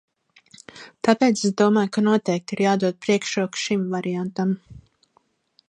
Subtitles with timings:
[1.07, 4.57] Tāpēc es domāju, ka noteikti ir jādod priekšroka šim variantam.